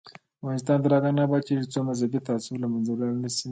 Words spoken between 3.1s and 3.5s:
نشي.